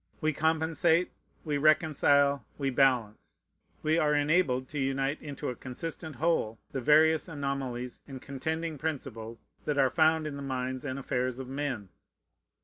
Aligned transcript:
We 0.19 0.33
compensate, 0.33 1.11
we 1.45 1.59
reconcile, 1.59 2.43
we 2.57 2.71
balance. 2.71 3.37
We 3.83 3.99
are 3.99 4.15
enabled 4.15 4.67
to 4.69 4.79
unite 4.79 5.21
into 5.21 5.49
a 5.49 5.55
consistent 5.55 6.15
whole 6.15 6.57
the 6.71 6.81
various 6.81 7.27
anomalies 7.27 8.01
and 8.07 8.19
contending 8.19 8.79
principles 8.79 9.45
that 9.65 9.77
are 9.77 9.91
found 9.91 10.25
in 10.25 10.37
the 10.37 10.41
minds 10.41 10.85
and 10.85 10.97
affairs 10.97 11.37
of 11.37 11.47
men. 11.47 11.89